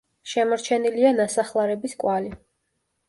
შემორჩენილია 0.29 1.11
ნასახლარების 1.19 1.95
კვალი. 2.05 2.33